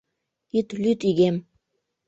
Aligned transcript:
—Ит 0.57 0.67
лӱд, 0.81 0.99
игем! 1.09 1.35